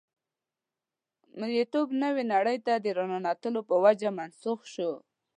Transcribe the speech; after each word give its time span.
مرییتوب 1.39 1.87
نوې 2.03 2.23
نړۍ 2.33 2.57
ته 2.65 2.73
د 2.77 2.85
ورننوتو 2.97 3.59
په 3.69 3.75
وجه 3.83 4.09
منسوخ 4.17 4.59
شو. 4.73 4.91